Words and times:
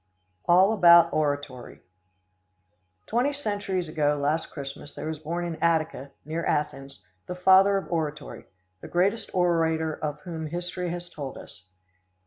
All 0.45 0.73
About 0.73 1.13
Oratory. 1.13 1.81
Twenty 3.05 3.33
centuries 3.33 3.87
ago 3.87 4.17
last 4.17 4.47
Christmas 4.49 4.95
there 4.95 5.05
was 5.05 5.19
born 5.19 5.45
in 5.45 5.57
Attica, 5.57 6.09
near 6.25 6.43
Athens, 6.43 7.05
the 7.27 7.35
father 7.35 7.77
of 7.77 7.85
oratory, 7.91 8.45
the 8.79 8.87
greatest 8.87 9.29
orator 9.31 9.93
of 9.93 10.19
whom 10.21 10.47
history 10.47 10.89
has 10.89 11.07
told 11.07 11.37
us. 11.37 11.65